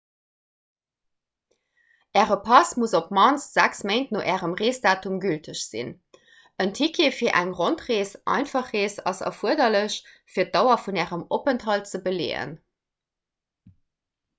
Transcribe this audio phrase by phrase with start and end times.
[2.21, 5.91] äre pass muss op d'mannst 6 méint no ärem reesdatum gülteg sinn.
[6.65, 9.99] en ticket fir eng rondrees/einfach rees ass erfuerderlech
[10.37, 12.57] fir d'dauer vun ärem openthalt ze beleeën